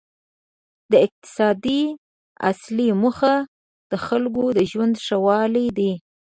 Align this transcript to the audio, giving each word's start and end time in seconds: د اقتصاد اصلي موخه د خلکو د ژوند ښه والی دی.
د 0.91 0.93
اقتصاد 1.05 1.65
اصلي 2.49 2.87
موخه 3.01 3.35
د 3.91 3.93
خلکو 4.05 4.43
د 4.57 4.59
ژوند 4.71 4.95
ښه 5.05 5.17
والی 5.25 5.67
دی. 5.77 5.91